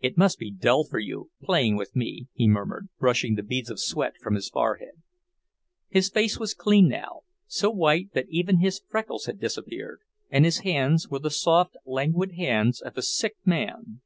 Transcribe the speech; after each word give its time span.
"It 0.00 0.18
must 0.18 0.38
be 0.38 0.50
dull 0.50 0.84
for 0.84 0.98
you, 0.98 1.30
playing 1.40 1.76
with 1.76 1.96
me," 1.96 2.28
he 2.34 2.46
murmured, 2.46 2.90
brushing 2.98 3.36
the 3.36 3.42
beads 3.42 3.70
of 3.70 3.80
sweat 3.80 4.18
from 4.18 4.34
his 4.34 4.50
forehead. 4.50 5.00
His 5.88 6.10
face 6.10 6.38
was 6.38 6.52
clean 6.52 6.88
now, 6.88 7.22
so 7.46 7.70
white 7.70 8.12
that 8.12 8.28
even 8.28 8.58
his 8.58 8.82
freckles 8.86 9.24
had 9.24 9.40
disappeared, 9.40 10.00
and 10.28 10.44
his 10.44 10.58
hands 10.58 11.08
were 11.08 11.20
the 11.20 11.30
soft, 11.30 11.78
languid 11.86 12.32
hands 12.32 12.82
of 12.82 12.98
a 12.98 13.02
sick 13.02 13.36
man. 13.46 14.02